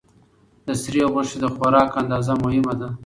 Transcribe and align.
د 0.65 0.67
سرې 0.81 1.03
غوښې 1.11 1.37
د 1.41 1.45
خوراک 1.55 1.89
اندازه 2.01 2.33
مهمه 2.43 2.73
ده. 2.79 2.89